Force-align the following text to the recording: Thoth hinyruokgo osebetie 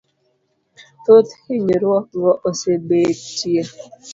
Thoth 1.03 1.31
hinyruokgo 1.45 2.31
osebetie 2.49 3.51